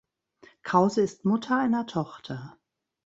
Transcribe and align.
Krause 0.63 1.03
ist 1.03 1.25
Mutter 1.25 1.59
einer 1.59 1.85
Tochter. 1.85 2.57